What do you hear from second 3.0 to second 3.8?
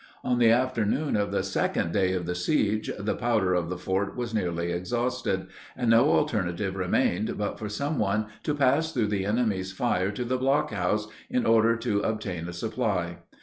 powder of the